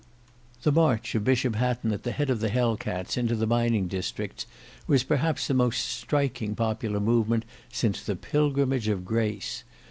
The 0.63 0.71
march 0.71 1.13
of 1.13 1.23
Bishop 1.23 1.53
Hatton 1.57 1.91
at 1.91 2.01
the 2.01 2.11
head 2.11 2.31
of 2.31 2.39
the 2.39 2.49
Hell 2.49 2.75
cats 2.75 3.17
into 3.17 3.35
the 3.35 3.45
mining 3.45 3.87
districts 3.87 4.47
was 4.87 5.03
perhaps 5.03 5.45
the 5.45 5.53
most 5.53 5.77
striking 5.77 6.55
popular 6.55 6.99
movement 6.99 7.45
since 7.71 8.01
the 8.03 8.15
Pilgrimage 8.15 8.87
of 8.87 9.05
Grace. 9.05 9.63